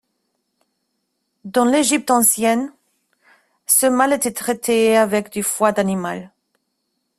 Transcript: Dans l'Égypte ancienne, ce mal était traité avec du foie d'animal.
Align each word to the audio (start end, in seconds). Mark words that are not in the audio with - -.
Dans 1.45 1.63
l'Égypte 1.63 2.09
ancienne, 2.09 2.73
ce 3.67 3.85
mal 3.85 4.13
était 4.13 4.33
traité 4.33 4.97
avec 4.97 5.31
du 5.31 5.43
foie 5.43 5.73
d'animal. 5.73 6.31